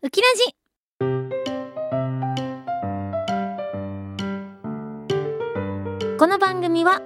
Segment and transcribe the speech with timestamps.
[0.00, 0.54] ウキラジ。
[6.16, 7.02] この番組は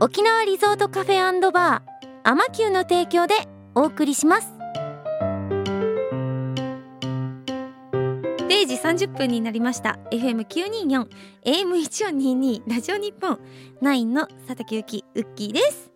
[0.00, 3.34] 沖縄リゾートカフェバーアマキューの提供で
[3.74, 4.52] お送りします。
[8.48, 8.74] 0時
[9.06, 9.98] 30分になりました。
[10.10, 11.08] FM924
[11.46, 13.38] AM1422 ラジオ日本。
[13.80, 15.90] 9の佐竹ゆきウッキーです。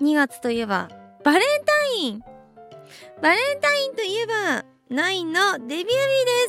[0.00, 0.88] 2月といえば
[1.24, 2.20] バレンタイン。
[3.22, 4.94] バレンタインといえば9
[5.26, 5.92] のデビュー日で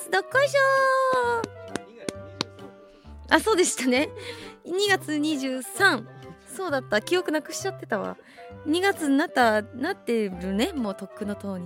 [0.03, 0.09] す。
[0.09, 1.41] どっこいしょ
[3.29, 4.07] あそうでしたね。
[4.65, 6.05] 2月23
[6.47, 7.01] そうだった。
[7.01, 8.15] 記憶なくしちゃってたわ。
[8.65, 10.71] 2月になったなってるね。
[10.71, 11.65] もうとっくのとおり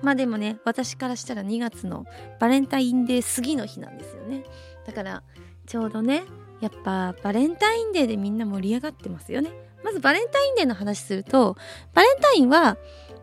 [0.00, 2.06] まあでもね私からしたら2月の
[2.40, 4.42] バレンタインデー過ぎの日なんですよね。
[4.86, 5.22] だから
[5.66, 6.22] ちょうどね
[6.62, 9.50] やっぱバレンタインデーでみんな盛り上がってますよね。
[9.84, 11.58] まずバレンタインデーの話すると
[11.92, 12.78] バレンタインは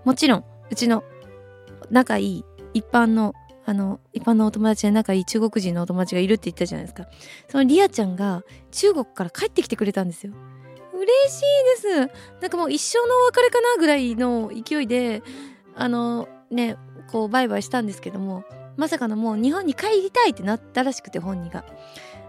[0.05, 1.03] もちろんうちの
[1.89, 3.33] 仲いい一般の
[3.65, 7.07] あの一般のお友達で仲いい中国人のお友達がいるって言ったじゃないですか。
[7.47, 10.33] そのリアちゃんが中国から帰ってきてくれたんですよ。
[10.93, 12.39] 嬉しいです。
[12.41, 15.23] なんかもう一生のお別れかなぐらいの勢いで
[15.75, 16.75] あのね
[17.09, 18.43] こうバイバイしたんですけども
[18.75, 21.65] まさかのもう日本に帰りたいってなったらしくて本人が。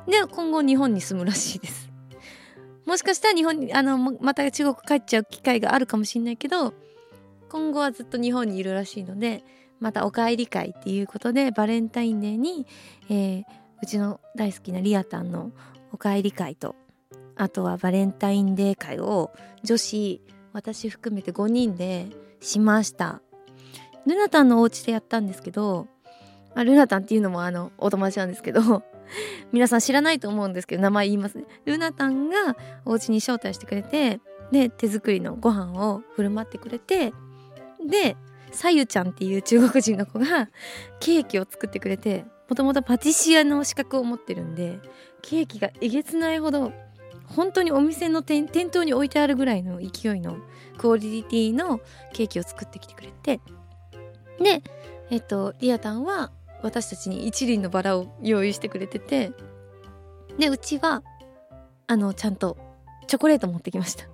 [0.06, 1.90] で今後日本に住むらしいです。
[2.86, 6.74] もしかしたら日本にあのまた中国帰っちゃう機会があるかもしれないけど
[7.48, 9.42] 今後はずっと日本にいるらしいので
[9.84, 12.66] またお帰り会っていうことでバレンタインデーに、
[13.10, 13.44] えー、
[13.82, 15.52] うちの大好きなリアタンの
[15.92, 16.74] お帰り会と
[17.36, 19.30] あとはバレンタインデー会を
[19.62, 20.22] 女子
[20.54, 22.06] 私含めて5人で
[22.40, 23.20] しました。
[24.06, 25.86] ルナタンのお家でやったんですけど、
[26.54, 28.84] あ、ルナタンっていうのもあのお友達なんですけど
[29.52, 31.44] 皆さん知らないと思うんですけど名前言いますね。
[31.66, 37.12] ルナタンがお家に招待してくれてで手作りのご飯を振る舞ってくれて
[37.86, 38.16] で
[38.54, 40.48] さゆちゃんっていう中国人の子が
[41.00, 44.78] ケーキを作ってくれてもともとパティシエの資格を持ってるんで
[45.22, 46.72] ケーキがえげつないほど
[47.26, 50.36] 本当にお店の店頭に置いてあるぐらいの勢いの
[50.78, 51.80] クオリティの
[52.12, 53.40] ケーキを作ってきてくれて
[54.38, 54.62] で
[55.10, 56.30] えっとリアタンは
[56.62, 59.32] 私たちに一輪のバラを用意してくれてて
[60.38, 61.02] でうちは
[61.86, 62.56] あのちゃんと
[63.06, 64.06] チョコレート持ってきました。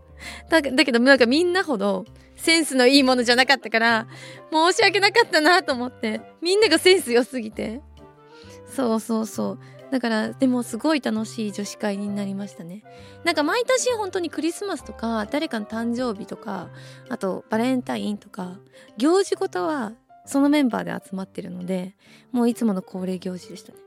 [0.49, 2.05] だだけどなんかみんなほど
[2.43, 4.07] センスのいいものじゃなかったから
[4.51, 7.81] 申し訳なかったなと思ってみんながセンス良すぎて。
[8.75, 9.59] そうそうそう。
[9.91, 12.85] だからでもすごい楽しい女子会になりましたね。
[13.25, 16.71] なんか毎年本当にクリスマスとか誰かの誕生日とか
[17.09, 18.59] あとバレンタインとか
[18.97, 19.93] 行事ごとは
[20.25, 21.97] そのメンバーで集まってるので
[22.31, 23.79] もういつもの恒例行事でしたね。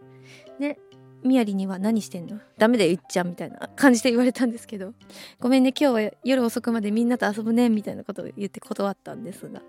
[0.60, 0.80] で
[1.24, 2.40] みやりには何してんの？
[2.58, 4.94] ダメだよ言っちゃうみたいな感じで言われたんですけど。
[5.40, 9.62] ごめんね今日は夜遅くまでみんなと遊ぶねみたいなことを言って断ったんですが。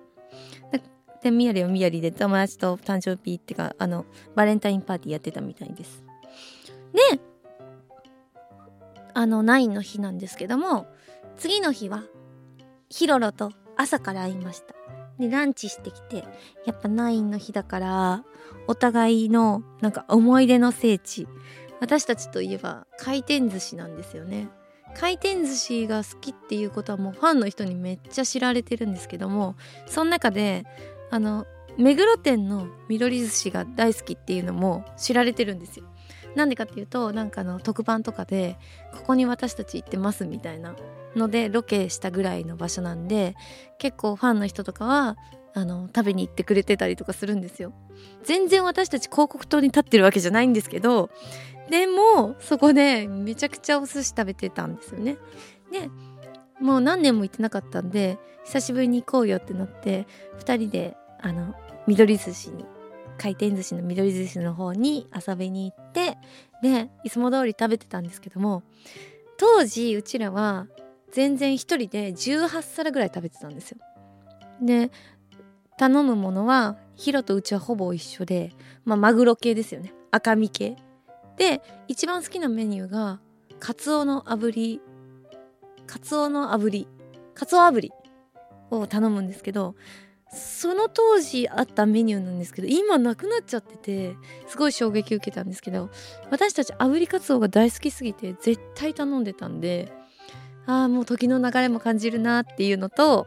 [1.23, 4.05] でみやりはみやりで友達と誕生日ってかあの
[4.35, 6.05] バレンタインパーティーやってたみたいです。
[6.93, 7.21] で
[9.15, 10.87] あの9の日なんですけども
[11.37, 12.03] 次の日は
[12.91, 14.75] ヒロロと朝から会いました。
[15.19, 16.25] でランチしてきて
[16.67, 18.25] やっぱ9の日だから
[18.67, 21.29] お互いのなんか思い出の聖地。
[21.81, 24.49] 私たちといえば回転寿司なんですよね。
[24.95, 30.65] 回転寿司が好きっていうことはもうファンの人にめっちゃ知られてるんですけどもその中で
[31.11, 35.87] あの目黒店の緑寿司が大好きっていうのも知られてるんですよ。
[36.35, 38.57] なんでかっていうとなんかの特番とかで
[38.93, 40.75] ここに私たち行ってますみたいな
[41.17, 43.37] のでロケしたぐらいの場所なんで
[43.79, 45.17] 結構ファンの人とかは
[45.55, 47.73] あの食べに行ってくれてたりとかするんですよ。
[48.25, 51.11] 全然私たち広告塔に立ってるわけじゃないんですけど
[51.71, 55.17] でもそこでめちゃくちゃお寿司食べてたんですよね。
[55.71, 55.89] で
[56.61, 60.07] もう何年も行ってなかったんで久しぶりに行こうよってなって
[60.39, 61.55] 2人であの
[61.87, 62.65] 緑寿司に
[63.19, 66.19] 回転寿司の緑寿司の方に遊びに行って
[66.63, 68.63] でいつも通り食べてたんですけども
[69.37, 70.67] 当時うちらは
[71.13, 73.79] 全然一人で18皿ぐらい食べてたんですよ。
[74.61, 74.91] で
[75.77, 78.53] 頼むものはヒロとうちはほぼ一緒で、
[78.85, 80.77] まあ、マグロ系ですよね赤身系
[81.37, 83.21] で一番好きなメニューが
[83.59, 84.81] カツオの炙り
[85.87, 86.89] カツオの炙り
[87.35, 87.93] カツオ炙り
[88.71, 89.75] を頼むんですけど
[90.35, 94.17] その当時あったメニューなんですけど今なくなっちゃってて
[94.49, 95.91] すごい衝撃受けたんですけど
[96.31, 99.93] 私たち炙りカツオが大好きすぎて絶対頼んでたんで
[100.67, 103.27] ああもう時の流れも感じるなっていうのと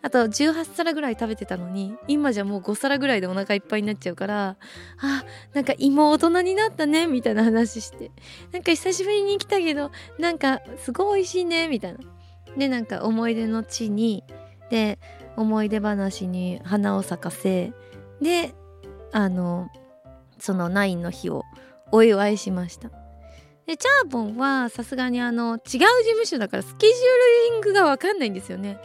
[0.00, 4.56] あと18皿ぐらい食べてたのに今じゃもう5皿ぐらいでお腹いっぱいになっちゃうから
[5.00, 5.24] あ
[5.54, 8.10] なんか今大人になったねみたいな話して
[8.52, 11.98] なんか久しぶりに来たけどなんかすごい美味しいねみたいな。
[12.56, 14.24] でなんか思い出の地に
[14.70, 14.98] で
[15.38, 17.72] 思い出話に花を咲かせ
[18.20, 18.54] で
[19.12, 19.68] あの
[20.38, 21.44] そのナインの日を
[21.92, 22.90] お祝いしました。
[23.66, 28.78] でチャーボンはさすがにあの違う事務所だからスケジューリングがわかんないんですよね。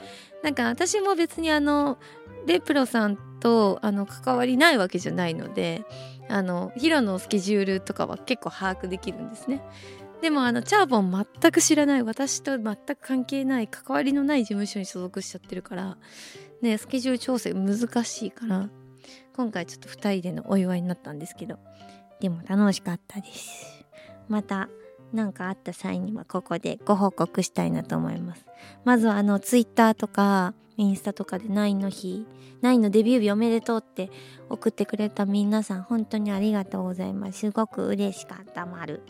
[0.44, 1.98] なんか私も別にあの
[2.46, 5.86] レプロさんとあの関わりないわけじゃないので
[6.30, 9.62] あのヒロのスケジュールとかは結構把握できるんですね。
[10.24, 15.98] でもあのチャーボン全く知らない私と全く関係ない関わりのない事務所に所属しちゃってるから
[16.62, 18.70] ねスケジュール調整難しいから
[19.36, 21.60] 今回ちょっと2人でのお祝いになったんですけど
[22.22, 23.86] でも楽しかったです。
[24.30, 24.70] また
[25.12, 28.46] 何かあった際にはここでご報告したいなと思います。
[28.86, 32.26] まずはあのツイッターとかインスタとかで9の日
[32.62, 34.10] 9のデビュー日おめでとうって
[34.50, 37.40] 送ってくれた皆さん本当にありがとうございます。
[37.40, 39.02] すごく嬉しかったまる。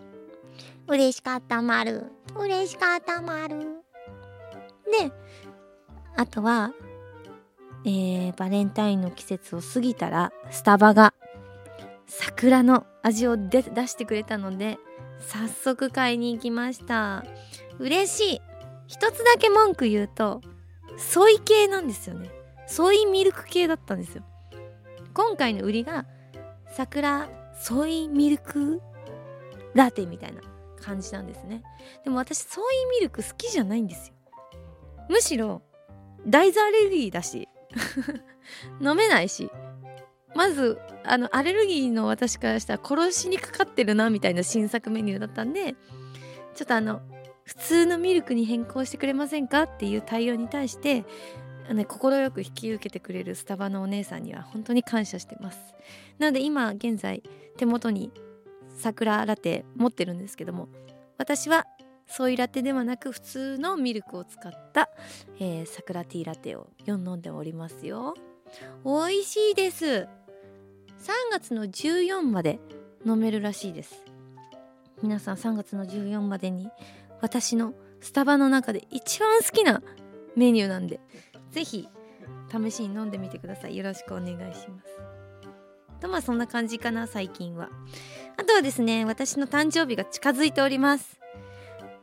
[0.88, 3.58] 嬉しかったまる嬉しかったまる
[5.00, 5.12] で
[6.16, 6.74] あとは
[7.86, 11.14] えー、バレンタインの季節を過ぎたらスタバが
[12.08, 14.78] 桜の味を出してくれたので
[15.20, 17.26] 早速買いに行きました。
[17.80, 18.42] 嬉しい。
[18.88, 20.42] 一つだけ文句言うと
[20.98, 22.30] ソイ系なんですよね。
[22.68, 24.24] ソイミルク系だったんですよ。
[25.14, 26.06] 今回の売りが
[26.72, 27.30] 桜
[27.60, 28.82] ソイミルク
[29.74, 30.42] ラテみたいな。
[30.84, 31.64] 感じなんですね。
[32.04, 34.16] でも私ソイミルク好きじゃないんですよ。
[35.10, 35.62] むしろ
[36.28, 37.50] 大豆アレルギーだし
[38.82, 39.50] 飲めないし
[40.36, 45.76] まずあのアレルギーの私からしたら殺しにかかってるなみたいな新作メニューだったんで
[46.56, 47.02] ちょっとあの
[47.44, 51.06] 普通のミルクに変更してくれませんかっていう対応に対して
[51.88, 55.60] 快く引き受けてくれるスタバのお姉さんには本当に感謝してます。
[56.20, 57.24] なので今現在
[57.58, 58.12] 手元に
[58.84, 60.68] 桜ラテ持ってるんですけども
[61.18, 61.66] 私は
[62.06, 64.90] ソイラテではなく普通のミルクを使った、
[65.40, 68.14] えー、桜ティーラテを飲んでおりますよ。
[68.84, 69.86] 美味しいです。
[69.86, 70.08] 3
[71.32, 72.60] 月の14まで
[73.06, 74.06] 飲めるらしいです。
[75.02, 76.70] 皆さん3月の14までに
[77.22, 79.82] 私のスタバの中で一番好きな
[80.36, 81.00] メニューなんで
[81.52, 81.88] 是非
[82.52, 83.78] 試しに飲んでみてください。
[83.78, 85.04] よろしくお願いします。
[86.02, 87.70] とまあそんな感じかな最近は。
[88.38, 91.20] あとはですね私の誕生日が近づいております。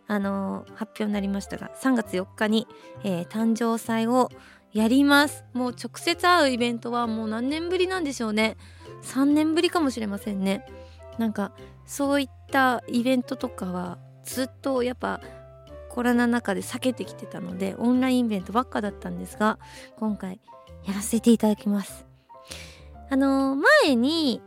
[0.06, 2.66] あのー、発表になりましたが3月4日に、
[3.04, 4.28] えー、誕生祭を
[4.72, 5.44] やります。
[5.52, 8.56] もう直接会うイベントはもう何年ぶりなんでしょうね。
[9.02, 10.66] 3年ぶりかもしれませんね。
[11.18, 11.52] なんか
[11.86, 15.20] そういったイベントとかはずっとやっぱ
[15.88, 19.58] コロナ禍で避けてきてたのでオンラインイベントばっかだったんですが
[19.96, 20.40] 今回
[20.86, 22.06] やらせていただきます。
[23.12, 24.40] あの、前に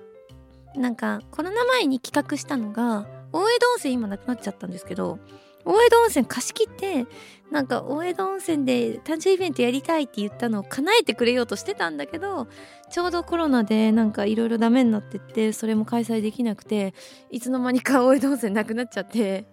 [0.75, 5.19] なんかコロナ前に企画したのが大江戸温泉今なくなっちゃったんですけど
[5.65, 7.05] 大江戸温泉貸し切って
[7.51, 12.47] なんか大江戸温泉で誕生日イベントやりたいって言ったのを叶えてくれようとしてたんだけど
[12.89, 16.93] ちょうどコロナでなんかいろいろダメになってってそれも開催できなくて
[17.31, 19.45] いつの間にか大江戸温泉なくなっちゃって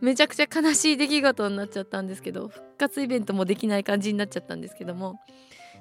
[0.00, 5.20] めちゃくちゃ悲しい出来事になっちゃったんですけど復活イベントもできない感じになっちゃったんですけども。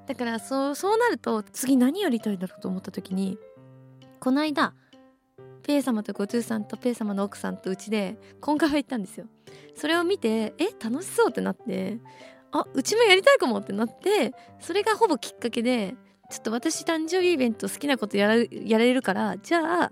[0.07, 3.37] だからそうそうなると次何やりたいんだろうと思った時に
[4.21, 4.75] この間
[5.63, 9.25] ペイ様とゴトゥーさんとペイ様の奥さんとうちでコンカフェ行ったんですよ。
[9.75, 11.97] それを見てえ楽しそうってなって
[12.51, 15.95] あうちもやりたいかもってなってそれがほぼきっかけで
[16.29, 19.91] ちょっと私誕生日イベント好きなことやらやれるからじゃあ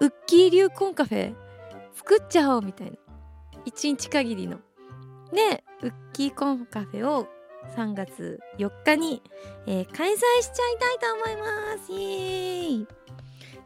[0.00, 1.34] ウッキー流コンカフェ
[1.94, 2.96] 作っちゃおうみたいな。
[3.64, 4.58] 1日限りの。
[5.32, 7.26] でウッキーコンカフェを
[7.74, 9.22] 3月4日に、
[9.66, 11.92] えー、開催しちゃいたいと思います。
[11.92, 13.01] イエーイ。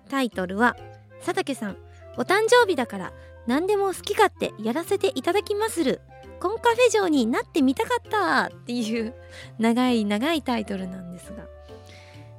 [0.07, 0.77] タイトルは
[1.21, 1.77] 佐竹さん
[2.17, 3.13] お誕生日だから
[3.47, 6.01] 何でも好き勝手やらせていただきまする。
[6.41, 8.55] コンカフェ嬢になってみたかった。
[8.55, 9.15] っていう
[9.59, 11.47] 長い長いタイトルなんですが。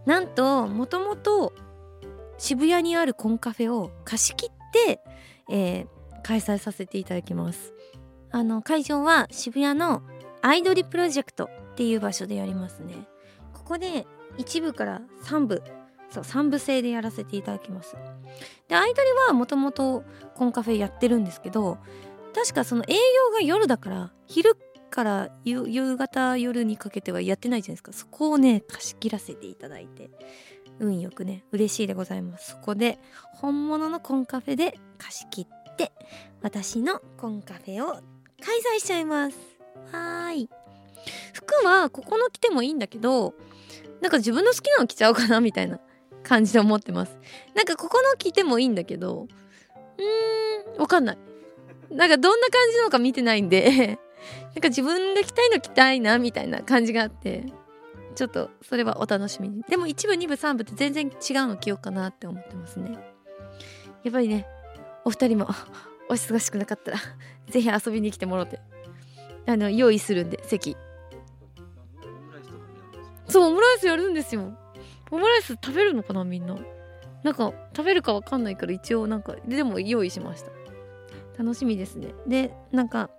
[0.06, 1.54] なんともともと
[2.38, 5.02] 渋谷にあるコンカフェを貸し切って、
[5.50, 5.88] えー、
[6.24, 7.74] 開催させていただきます。
[8.32, 10.04] あの会場は渋谷の
[10.42, 12.94] アイドリプロジェクトっていう場所でやりますね。
[13.54, 14.06] ここで
[14.38, 15.64] 1部から3部
[16.10, 17.96] そう3部制でやらせていただきます。
[18.68, 20.04] でアイドリはもともと
[20.36, 21.78] コンカフェやってるんですけど
[22.34, 24.56] 確かその営業が夜だから昼
[24.90, 27.94] から夕方夜にかけてはやってないじゃないですか。
[27.94, 30.10] そこをね貸し切らせていただいて
[30.80, 32.52] 運よくね嬉しいでございます。
[32.52, 33.00] そこで
[33.34, 35.92] 本物のコンカフェで貸し切って
[36.42, 38.02] 私のコンカフェを開
[38.78, 39.38] 催しちゃいます。
[39.92, 40.50] はーい。
[41.34, 43.34] 服はここの着てもいいんだけど
[44.02, 45.80] なんか自分の好きなの着ちゃおうかなみたいな。
[46.28, 47.18] 感じで思ってます。
[47.56, 49.28] なんかここの着てもいいんだけど
[49.98, 51.18] うーんわかんない。
[51.90, 53.98] なんかどんな感じなのか見てないんで
[54.54, 57.46] なんか自分が着たいの着たいなみたいな感じがあって
[58.16, 59.62] ちょっとそれはお楽しみに。
[59.64, 62.92] でも1部2部3部って全然違うの着ようかなって思ってますね。
[64.04, 64.46] やっぱりね
[65.06, 65.48] お二人も
[66.10, 66.98] お忙しくなかったら
[67.50, 68.60] ぜひ遊びに来てもらって。
[69.50, 70.76] あの用意するんで席。
[73.30, 74.58] そうオムライスやるんですよ
[75.12, 76.56] オムライス食べるのかなみんな？
[77.24, 80.52] なんか食べるかわかんないから一応なんかでも用意しました。
[81.38, 82.14] 楽しみですね。
[82.28, 83.10] でなんか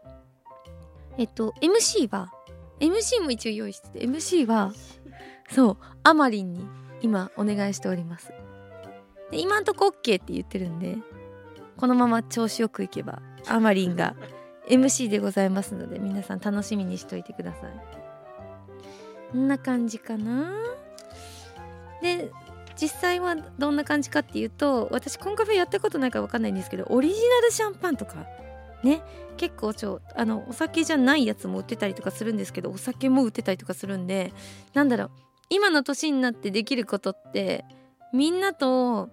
[1.16, 2.32] えっと MC は
[2.80, 4.72] MC も一応用意してて MC は
[5.50, 6.64] そうあまりんに
[7.00, 8.32] 今お願いしております。
[9.30, 10.96] で今んとこ OK って言ってるんで
[11.76, 13.96] このまま調子よくいけばあまりん。
[13.96, 14.14] が
[14.68, 17.70] MC でございますので皆さん楽しみにしといてください。
[19.32, 20.52] こんな感じかな
[22.02, 22.30] で
[22.80, 28.24] 実際はどんな感じかっていうと私コンカフェやったことないから分かんないんですけどオリジナルシャンパンとか
[28.84, 29.02] ね
[29.36, 34.32] 結構ちょあのお酒じゃないやつも売ってたりとかするんですけどお酒も売ってたりとかするんで
[34.74, 35.10] なんだろう
[35.50, 37.64] 今の年になってできることって
[38.12, 39.08] みんなと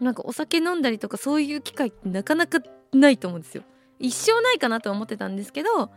[0.00, 2.60] なんかお酒飲んだりとかそういう機会ってなかなか
[2.92, 3.64] ないと思うんですよ。
[3.98, 5.90] 一生ないかなと思ってたんですけど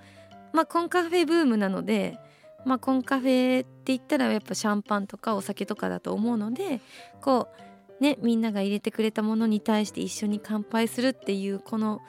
[0.53, 2.17] まあコンカフェブームなので
[2.65, 6.81] まあコンカフェって言ったらやっぱシャンパンとかお酒とかだと思うので
[7.21, 7.47] こ
[7.99, 12.01] うねみんなが入れてくれたものに対して一緒に乾杯するっていうこの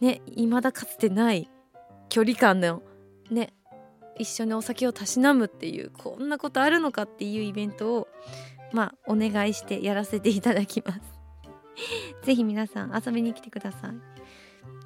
[0.00, 1.48] ね未だかつてない
[2.08, 2.82] 距離感の
[3.30, 3.52] ね
[4.18, 8.08] 一緒にお酒をたしなむっていうこんなことあるのかっていうイベントを
[8.72, 11.00] まあお願いしてやらせていただきます。
[12.22, 13.90] ぜひ皆さん遊びに来てください。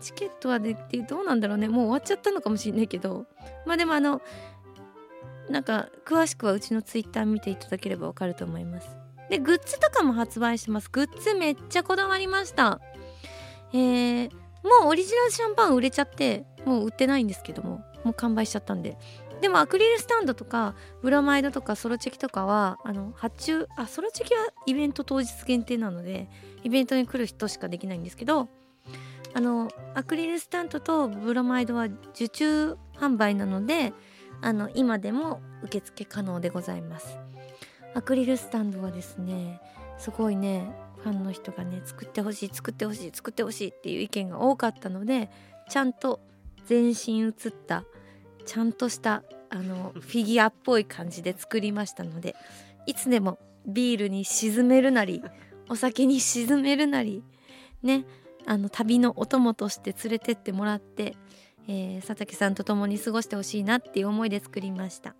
[0.00, 0.76] チケットはで
[1.08, 1.68] どうなんだろうね。
[1.68, 3.26] もう終わっちゃったのかもしれないけど。
[3.66, 4.22] まあでもあの
[5.48, 8.88] なんか詳しくはうちのツイッター見ていただければわかると思います。
[9.30, 10.88] でグッズとかも発売してます。
[10.90, 12.80] グッズめっちゃこだわりました。
[13.72, 14.30] えー、
[14.62, 18.96] もうオリジナルシャンパン売れちゃってもう売ってないんですけどももう完売しちゃったんで。
[19.40, 26.30] でもアクリルスタンドとかブラマイドとかソロチェキとかはあの発注あソロチェキはイベント当日限定なので
[26.62, 28.48] イベントに来る人しかできないんですけど
[29.34, 33.92] あのアクリルスタンドとブラマイドは受注販売なので
[34.44, 37.18] あの今でも受付可能でございます。
[37.94, 39.58] アクリルスタンドはですね
[39.98, 45.30] すごいねファンの人がね作ってほしい作ってほしい作ってほしいっていう意見が多かったので
[45.70, 46.20] ちゃんと
[46.66, 47.32] 全身映っ
[47.66, 47.84] た
[48.44, 52.36] ちゃんとしたあの フィギュアっぽい感じで作りましたので
[52.84, 55.22] いつでもビールに沈めるなり
[55.70, 57.22] お酒に沈めるなり
[57.82, 58.04] ね
[58.44, 61.16] あの旅のお供として連れてってもらって、
[61.66, 65.14] えー、佐竹さんと共に過ごしてほしいなっていう思いで作りました。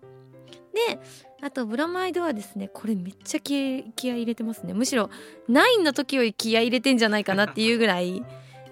[0.75, 0.99] で
[1.41, 4.73] あとブロマイドはですねこれめっちゃ気気合入れてますね。
[4.73, 5.09] むしろ
[5.49, 8.17] 9の時より気合入れてんじゃないかなっていうぐらい。
[8.17, 8.23] い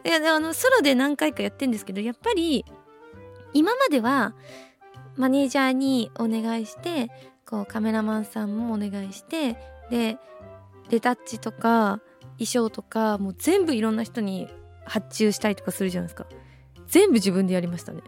[0.04, 2.66] やあのソロで何回かやってんですけどやっぱり
[3.54, 4.36] 今までは
[5.16, 7.10] マネージャーにお願いして
[7.46, 9.56] こうカメラマンさんもお願いして
[9.90, 10.18] で
[10.90, 12.02] レタッチとか
[12.34, 14.50] 衣装とかもう全部いろんな人に
[14.86, 16.26] 発注したりとかするじゃないですか。
[16.88, 18.02] 全部自分でやりましたね。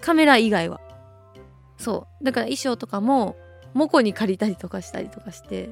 [0.00, 0.80] カメラ以外は。
[1.76, 2.24] そう。
[2.24, 3.36] だから衣装とかも
[3.72, 5.70] モコに借りたりとかしたりとかして。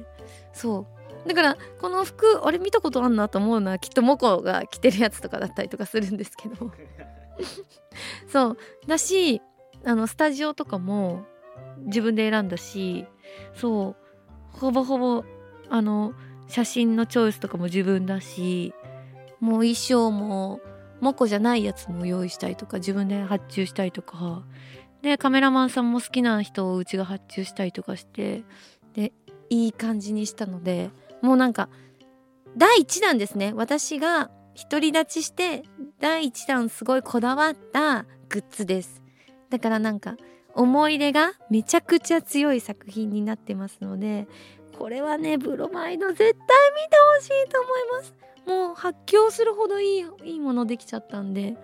[0.53, 0.87] そ
[1.25, 1.27] う。
[1.27, 6.71] だからこの服あれ見たことあんなと思うのはきっとモコが着てるやつとかだったりとかするんですけど。
[8.27, 8.57] そう。
[8.87, 9.41] だし
[9.85, 11.25] あのスタジオとかも
[11.85, 13.05] 自分で選んだし
[13.53, 14.57] そう。
[14.57, 15.23] ほぼほぼ
[15.69, 16.13] あの
[16.47, 18.73] 写真のチョイスとかも自分だし
[19.39, 20.59] もう衣装も
[21.03, 24.43] モコじゃないやつも用意したりとか自分で発注したりとか。
[25.01, 28.43] でカメラマンさんも好きな人をうちが発注したりとかして
[28.93, 29.11] で
[29.49, 30.91] いい感じにしたので
[31.21, 31.67] もうなんか
[32.55, 33.51] 第1弾ですね。
[33.53, 34.31] 私が
[34.69, 35.63] 独り立ちして
[35.99, 39.01] 第1弾すごいこだわったグッズです。
[39.49, 40.15] だからなんか
[40.55, 44.27] 思い入れがめちゃくちゃ強い作品になってますので
[44.77, 46.45] これはねブロマイド絶対見て
[47.19, 48.13] ほしいと思います。
[48.45, 51.55] もう発狂するほどいいいいものできちゃったんで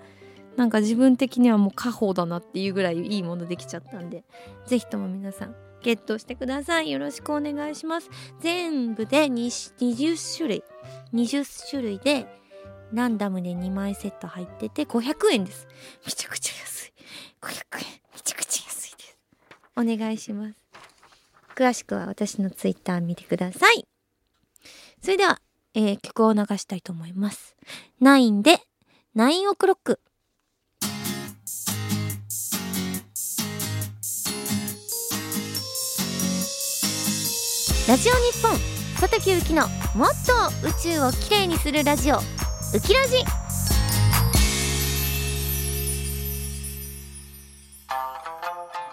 [0.55, 4.23] なんか自分的にはもう家宝だなっていうぐらいいいものできちゃったんで
[4.65, 6.91] 是非とも皆さんゲットしてください。
[6.91, 8.09] よろしくお願いします。
[8.41, 10.63] 全部で20種類。
[11.13, 12.27] 20種類で
[12.91, 15.67] ランダムで2枚セット入ってて500円です。
[16.05, 16.93] めちゃくちゃ安い。
[17.41, 17.85] 500円。
[18.13, 19.17] めちゃくちゃ安いです。
[19.77, 20.55] お願いします。
[21.55, 23.85] 詳しくは私のツイッター見てください。
[25.01, 25.41] それでは、
[25.73, 27.55] えー、曲を流したいと思います。
[28.01, 28.59] 9で
[29.15, 29.99] 9オクロック。
[37.87, 38.51] ラジオ日本
[38.99, 42.17] 佐竹ゆきのもっと宇宙をきれいにするラジオ。
[42.17, 42.19] ウ
[42.81, 43.23] キラジ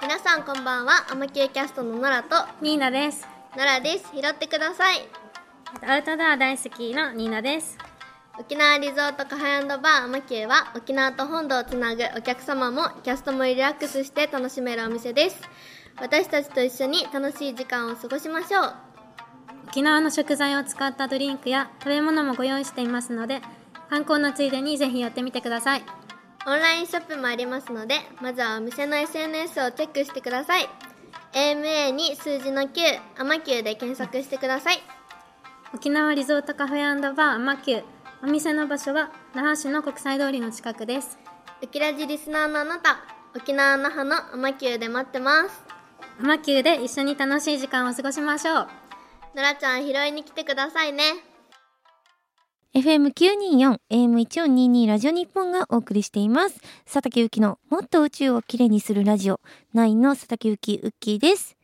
[0.01, 1.07] 皆さんこんばんは。
[1.11, 3.27] アマキューキャストのノラとニーナです。
[3.57, 4.07] ノラです。
[4.15, 5.26] 拾ってください
[5.75, 7.77] アウトドア大好きのニーナです。
[8.39, 15.41] 沖縄リゾートカフェバーアマキューは沖縄と本土をつなぐお客様もキャストもリラックスして楽しめるお店です。
[16.01, 18.75] 私たちと一緒に楽しい時間を過ごしましょう。
[19.69, 23.43] 沖縄の食材を使ったドリンクや食べ物もご用意していますので
[23.91, 25.83] 観光のついでにぜひ寄ってみてください。
[26.47, 30.69] オンラインショップもありますのでまずはお店の SNS をチェックしてください。
[31.33, 32.69] AMA に数字の9
[33.19, 34.96] アマキューで検索してください
[35.77, 37.85] 沖縄リゾートカフェバーアマキュー。
[38.23, 41.19] お店の場所は那覇市の国際通りの近くです。
[41.63, 43.05] ウキラジリスナーのあなた。
[43.37, 45.63] 沖縄那覇のアマキューで待ってます。
[46.19, 48.69] アマキューで一緒に楽しい時間を過ごしましょう。
[49.35, 51.03] ノラちゃん拾いに来てくださいね。
[52.75, 56.59] FM924 AM1422 ラジオ日本がお送りしています。
[56.87, 59.41] 佐竹ゆきのもっと宇宙をきれいにするラジオ。
[59.75, 61.55] 9の佐竹ゆきウッキーです。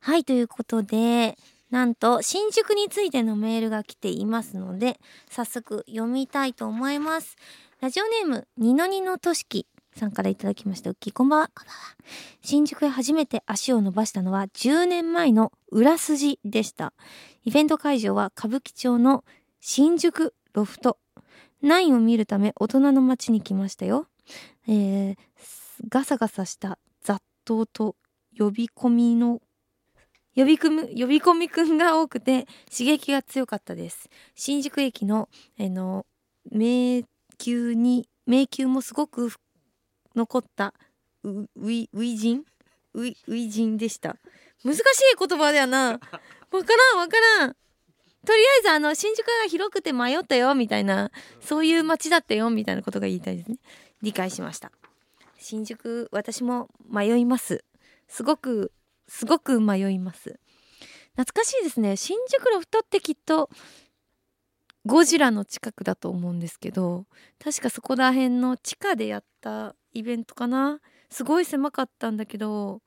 [0.00, 1.38] はいということで
[1.74, 4.96] なんと新宿についてのメールが来ていますので
[5.28, 7.36] 早速読みたいと思います
[7.80, 9.66] ラジオネームニノニノとしき
[9.96, 10.90] さんからいただきました。
[10.90, 11.50] ウッキー、こんばんは。
[11.54, 11.80] こんばんは。
[12.42, 16.92] 新宿へ初めて足を伸ばしたのは10年前の裏筋でした。
[17.44, 19.24] イベント会場は歌舞伎町の
[19.60, 20.98] 新宿ロフト。
[21.62, 24.08] ナインを見るため大人の街に来ましたよ。
[24.66, 25.16] えー、
[25.88, 27.94] ガサガサした雑踏と
[28.36, 29.40] 呼び込みの
[30.36, 34.08] 呼び込み、呼び込みくんが多くて刺激が強かったです。
[34.34, 36.06] 新宿駅の、あの、
[36.50, 37.04] 迷
[37.44, 39.30] 宮に、迷宮もすごく
[40.14, 40.74] 残った
[41.22, 42.44] ウィウィジン
[42.94, 44.16] ウィウィジンでした。
[44.64, 44.82] 難しい
[45.18, 45.92] 言葉だよな。
[45.92, 46.08] わか
[46.76, 47.56] らんわからん。
[48.24, 51.10] とりあえずあの新宿が広くて迷ったよみたいな
[51.40, 53.58] そういう街だったよみたいなことが言いたいですね。
[54.02, 54.72] 理解しました。
[55.38, 57.64] 新宿私も迷います。
[58.08, 58.72] すごく
[59.08, 60.38] すごく迷います。
[61.16, 61.96] 懐かしいですね。
[61.96, 63.48] 新宿ロフトってきっと
[64.84, 67.06] ゴジラの近くだと思うんですけど
[67.42, 70.80] 確かそこら辺の地下でやったイベントかな。
[71.10, 72.82] すごい狭かったんだけど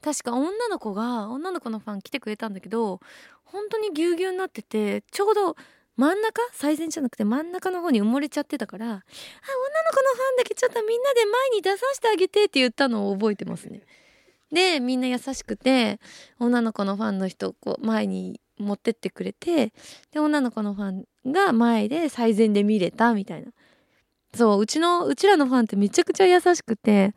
[0.00, 3.00] 確か女の子が女の子のファン来てくれたんだけど
[3.44, 5.56] 本当にぎゅうぎゅうになっててちょうど
[5.96, 6.40] 真ん中？
[6.52, 13.82] 最前じゃなくて真ん中の方に埋もれちゃってたから「あ女の子のファンだけちょっとみんなで前に出させてあげて」って言ったのを覚えてますね。
[14.52, 16.00] でみんな優しくて
[16.38, 19.72] 女の子のファンの人をこう前に持ってってくれて
[20.12, 23.52] で女の子のファンが前で最善で見れたみたいな。
[24.34, 27.14] そううちのうちらのファンってめちゃくちゃ優しくて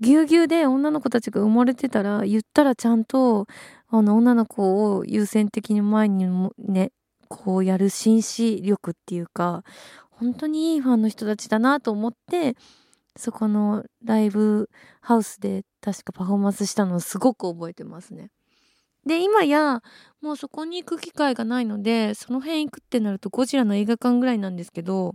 [0.00, 3.46] ぎゅうぎゅうで女の子たちが埋もれてたら言ったらちゃんと
[3.88, 6.90] あの女の子を優先的に前にもね
[7.28, 9.62] こうやる紳士力っていうか
[10.10, 12.56] 本当にいいファンの人たちだなと思って
[13.20, 14.68] そこのライブ
[15.00, 18.30] ハウスで確かパフォーマンスしたのをすごく覚えてますね。
[19.06, 19.82] で今や
[20.20, 25.14] もうそこに行く機会がないのでその辺行くってなるとゴジラの映画館ぐらいなんですけど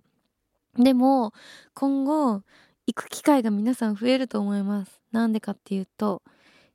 [0.78, 1.34] でも
[1.74, 2.42] 今後
[2.88, 5.02] 行く機会が皆さん増えると思います。
[5.12, 6.22] なんでかっていうと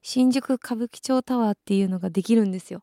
[0.03, 2.83] 新宿歌舞伎町タワーっていうのができるんですよ。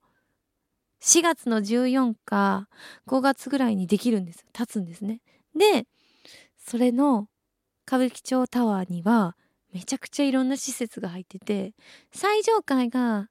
[1.01, 2.67] 4月の14か
[3.07, 5.21] 5月ぐらいにできるんです立つんですね。
[5.55, 5.87] で
[6.57, 7.27] それの
[7.87, 9.35] 歌舞伎町タワーには
[9.73, 11.73] めちゃくちゃいろんな施設が入ってて
[12.11, 13.29] 最上階が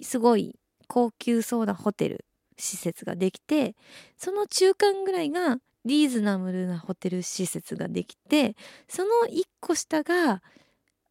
[0.00, 2.24] すごい高級そうなホテル
[2.58, 3.74] 施設ができて
[4.16, 8.56] その中間ぐらいがリーズナブルなホテル施設ができて
[8.88, 10.42] その1個下が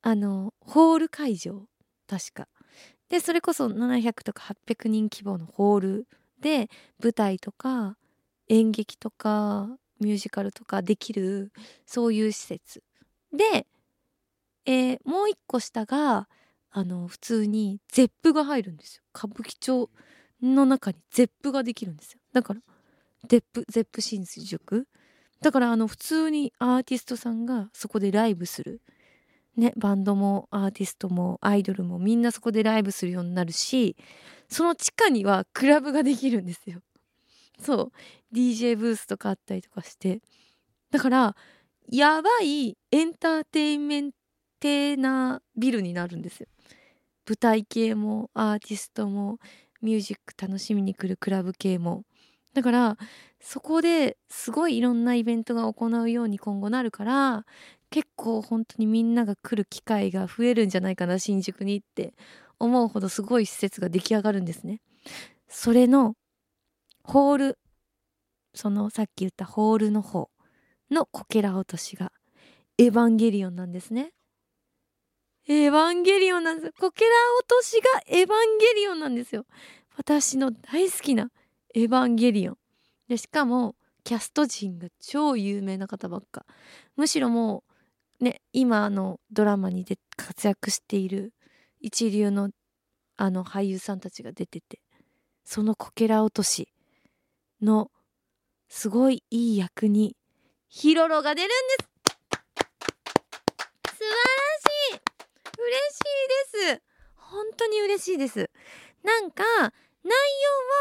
[0.02, 1.64] あのホール会場
[2.08, 2.48] 確か。
[3.10, 6.08] でそれこそ700とか800人規模のホール
[6.40, 6.70] で
[7.04, 7.98] 舞台とか
[8.48, 11.52] 演劇とかミュージカルとかできる
[11.86, 12.84] そういう施設。
[13.32, 13.68] で、
[14.66, 16.28] えー、もう一個下が
[16.70, 19.04] あの普通に Zepp が入るんですよ。
[19.16, 19.90] 歌舞伎町
[20.42, 22.20] の中に Zepp ができるんですよ。
[22.34, 22.62] だから
[23.28, 24.88] Zepp Zepp 新宿
[25.42, 28.82] だからあの普通にアーティストさんがそこでライブする。
[29.58, 33.98] ねバンドもアーティストもアイドルもみんなそこでライブするようになるし
[34.48, 36.80] その地下にはクラブができるんですよ。
[37.62, 37.92] そう。
[38.34, 40.22] DJ ブースとかあったりとかして。
[40.92, 41.36] だから
[41.90, 44.12] やばいエンターテインメン
[44.60, 46.48] テなビルになるんですよ。
[47.28, 49.40] 舞台系もアーティストも
[49.82, 52.04] ミュージック楽しみに来るクラブ系も。
[52.54, 52.98] だから
[53.40, 57.46] そこですごいいろんなイベントが行うように今後なるから
[57.90, 62.14] 結構本当にみんなが来る機会が増えるんじゃないかな新宿にって
[62.60, 64.82] 思うほどすごい施設が出来上がるんですね。
[65.48, 66.16] それの
[67.04, 67.60] ホール
[68.54, 70.30] そのさっき言ったホールの方
[70.90, 72.12] のこけら落としが
[72.78, 74.12] エヴァンゲリオンなんですね。
[75.48, 76.74] エヴァンゲリオンなんです。
[76.80, 79.46] こけら落としがエヴァンゲリオンなんですよ。
[79.98, 81.30] 私の大好きな
[81.74, 82.58] エヴァンゲリオン。
[83.08, 86.46] で、しかもキャスト陣が超有名な方ばっか
[86.96, 87.64] むしろも
[88.20, 91.34] うね今のドラマにで活躍している
[91.80, 92.50] 一流の
[93.18, 94.80] あの俳優さんたちが出てて
[95.44, 96.70] そのこけら落とし
[97.62, 97.92] の
[98.68, 100.16] すごいいい役に
[100.70, 101.92] ヒロロが出るんです。
[103.90, 104.16] 素晴ら
[104.60, 105.02] しい。
[105.58, 106.82] 嬉しいです。
[107.16, 108.50] 本当に嬉しいです。
[109.04, 109.44] なんか
[110.04, 110.14] 内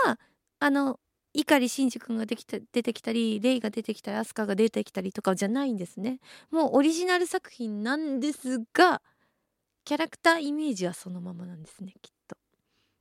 [0.04, 0.20] 容は
[0.60, 1.00] あの
[1.34, 6.20] 碇シンジ君ができた出てきたりレイが出てきたりアスカが出てきたりとかじゃないんですね。
[6.50, 9.02] もうオリジナル作品なんですが
[9.84, 12.36] キャラクターイメージはそのままなんですねきっと。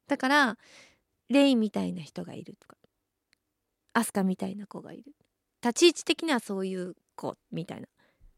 [0.07, 0.57] だから
[1.29, 2.78] レイみたいな人がいるとか。
[3.99, 5.13] アスカみたいな子がいる。
[5.61, 7.87] 立ち位置的にはそういう子みたいな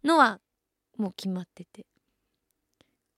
[0.03, 0.39] のは
[0.97, 1.85] もう決まってて。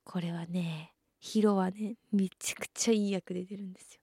[0.03, 3.99] これはねヒロはねめちゃくちゃいい役で出るんですよ。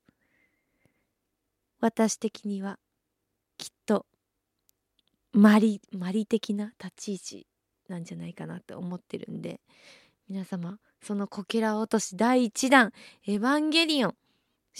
[1.81, 2.79] 私的には
[3.59, 4.07] きっと
[5.33, 7.47] マリマリ的な立ち位置
[7.89, 9.61] なんじゃないかなって思ってるんで。
[10.31, 12.93] 皆様そのこけら落とし第1弾
[13.27, 14.17] 「エヴァンゲリオン」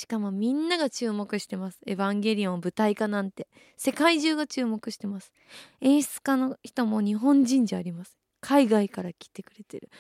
[0.01, 3.49] しかもみんなが注目してます「エヴァンゲリオン」舞台化なんて。
[3.77, 5.33] 世界中が注目してます。
[5.81, 8.19] 演出家の人も日本人じゃあります。
[8.41, 9.91] 海外から来てくれてる。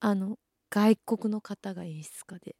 [0.00, 0.38] あの
[0.70, 2.56] 外国の方が演出家で。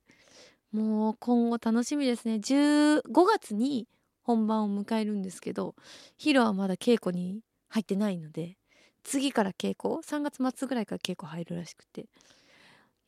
[0.73, 2.37] もう今後楽しみですね。
[2.37, 3.89] 15月に
[4.23, 5.75] 本番を迎えるんですけど
[6.17, 8.59] ヒロはまだ稽古に入ってないので
[9.03, 12.03] 次から稽古3月末ぐらいから稽古入るらしくて。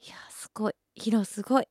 [0.01, 0.73] いやすごい。
[0.95, 1.69] ヒロすごい。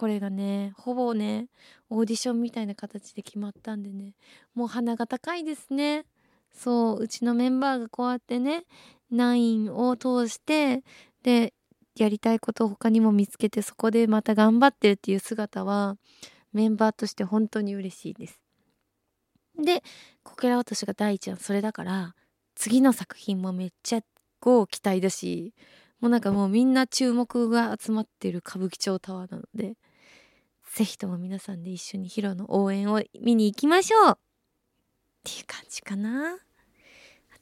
[0.00, 1.48] これがねほぼね
[1.90, 4.14] オーディションみたいな形で決まったんでね
[4.54, 6.06] もう鼻が高いですね。
[6.50, 8.64] そううちのメンバーがこうやってね
[9.10, 10.84] ナインを通して
[11.22, 11.52] で
[11.98, 15.98] やりたいことを他にも見つけてそこでまた頑張ってるっていう姿は
[16.54, 18.40] メンバーとして本当に嬉しいです。
[19.62, 19.82] で
[20.22, 22.14] こけら落としが第一弾それだから
[22.54, 24.00] 次の作品もめっちゃ
[24.40, 25.52] こう期待だし
[26.00, 29.74] もうなんかもうみんな注目が集まってる歌舞伎町タワーなので
[30.74, 34.10] ぜひとも皆さんで一緒にヒロの応援を見に行きましょう。
[34.12, 34.16] っ
[35.24, 36.34] ていう感じかな。
[36.34, 36.38] あ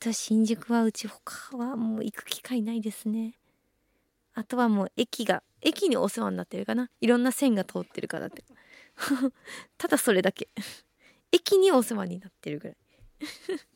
[0.01, 3.35] と新宿はうち他はもう行く機会ないですね。
[4.35, 6.89] あとはもう駅が駅にお世話になってるかな。
[7.01, 8.45] いろんな線が通ってるからって。
[9.77, 10.49] ただそれだけ。
[11.31, 12.77] 駅にお世話になってるぐらい。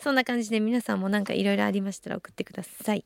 [0.00, 3.04] そんな感じで皆さんもなんかいろいろありましたら送ってください。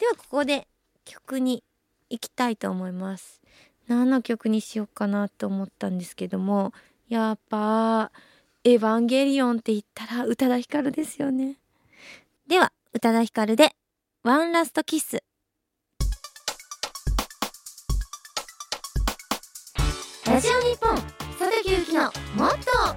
[0.00, 0.66] ではここで
[1.04, 1.62] 曲に
[2.08, 3.41] 行きたいと思います。
[3.92, 6.72] 何の曲にしようかなと思ったんですけども
[7.10, 8.10] やっぱ
[8.64, 11.56] エヴァンゲリオンって言ったら宇多田ヒカルですよね。
[12.46, 13.76] では宇多田ヒカルで
[14.22, 15.22] ワンラストキス。
[20.26, 20.96] ラジオ日本
[21.38, 22.12] 佐竹ゆきのもっ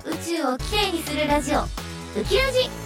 [0.03, 1.59] と宇宙をきれいにするラジオ。
[1.59, 2.84] ウキラジ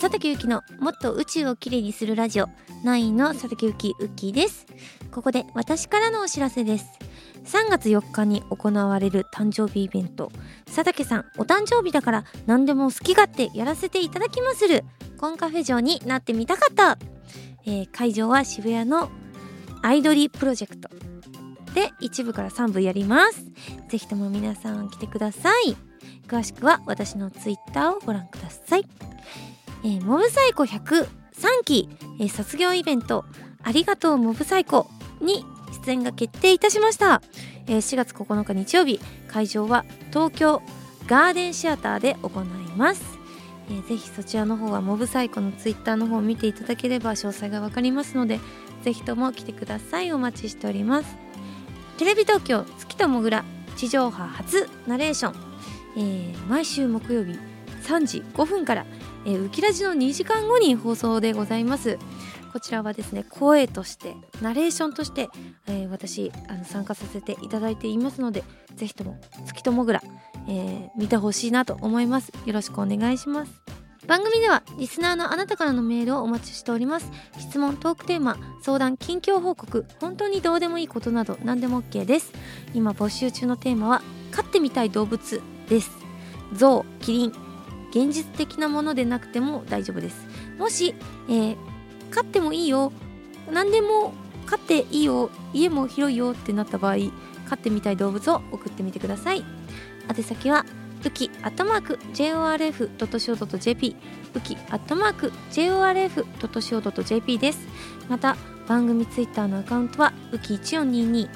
[0.00, 2.46] 佐竹ゆきのもっと宇宙をきれいにするラジオ。
[2.84, 4.64] 9の佐竹ゆきウッキーです。
[5.10, 6.86] ここで私からのお知らせです。
[7.44, 10.30] 3月4日に行われる誕生日イベント。
[10.66, 14.84] 佐竹さんお誕生日だから何でも好き勝手やらせていただきまする。
[15.18, 16.96] コンカフェ場になってみたかった、
[17.66, 19.10] えー会場は渋谷の
[19.82, 20.88] アイドリープロジェクト。
[21.74, 23.44] で1部から3部やります。
[23.88, 25.76] ぜひとも皆さん来てください。
[26.28, 28.84] 詳しくは私のツイッターをご覧ください、
[29.84, 31.06] えーモブサイコ103
[31.64, 31.88] 期、
[32.20, 33.24] えー卒業イベント
[33.62, 34.88] ありがとうモブサイコ
[35.20, 35.44] に
[35.84, 37.22] 出演が決定いたしました、
[37.66, 40.62] えー4月9日日曜日会場は東京
[41.06, 42.44] ガーデンシアターで行い
[42.76, 43.02] ます、
[43.70, 48.40] えーぜひそちらの方はモブサイコのツイッターの方を見ていただければ詳細がわかりますので
[48.82, 50.12] ぜひとも来てください。
[50.12, 51.16] お待ちしております。
[51.98, 53.44] テレビ東京月ともぐら
[53.76, 55.34] 地上波初ナレーション、
[55.96, 57.38] えー毎週木曜日
[57.82, 58.86] 3時5分から、
[59.28, 61.98] えー、ウキラジの2時間後に放送でございます。
[62.50, 65.28] こちらはですね声としてナレーションとして、
[65.66, 68.42] えー私あの参加させていただいていますので
[68.74, 70.02] ぜひとも月ともぐら、
[70.48, 72.32] えー見てほしいなと思います。
[72.46, 73.52] よろしくお願いします。
[74.06, 77.10] 番組ではリスナーのあなたからのメールをお待ちしております。
[77.38, 82.32] 質問トークテーマ相談近況報告本当にどうでもいいことなど何でも OK です。
[82.72, 85.90] 今募集中のテーマは飼ってみたい動物です。
[86.54, 87.47] 象キリン。
[87.90, 90.26] 現実的なものでなくても大丈夫です。
[90.58, 90.94] もし、
[91.28, 91.56] えー
[92.10, 92.92] 飼ってもいいよ。
[93.50, 94.12] 何でも
[94.46, 95.30] 飼っていいよ。
[95.52, 96.96] 家も広いよってなった場合
[97.48, 99.44] 飼ってみたい動物を送ってみてください。
[100.08, 100.64] 宛先は
[101.04, 103.96] ウキアットマーク JORF.CO.JP
[104.34, 107.68] ウキアットマーク JORF.CO.JP です。
[108.08, 111.28] また番組ツイッターのアカウントはウキ1422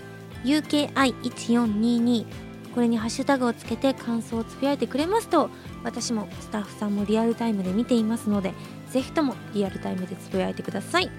[0.44, 2.26] UKI1422
[2.74, 5.50] これにハッシュタグをつけて感想をつぶやいてくれますと
[5.84, 8.54] 私もスタッフさんもリアルタイムで見ていますので
[8.90, 11.10] ぜひともリアルタイムでつぶやいてください。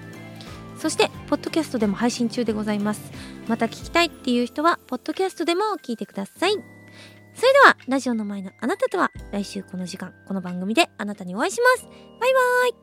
[0.78, 3.00] そしてポッドキャストでも配信中でございます。
[3.48, 6.52] また聞きたいっていう人はポッドキャストでも聞いてください。
[6.52, 11.84] それではラジオの前のあなたとは来週この時間この番組であなたにお会いします。
[12.20, 12.74] バイバイ。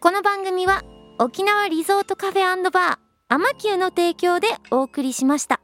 [0.00, 0.82] この番組は
[1.18, 5.61] 沖縄リゾートカフェバーアマキューの提供でお送りしました。